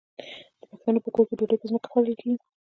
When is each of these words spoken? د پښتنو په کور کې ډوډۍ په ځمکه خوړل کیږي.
د 0.59 0.61
پښتنو 0.71 0.99
په 1.03 1.09
کور 1.15 1.25
کې 1.27 1.37
ډوډۍ 1.39 1.57
په 1.59 1.67
ځمکه 1.69 1.87
خوړل 1.91 2.15
کیږي. 2.21 2.39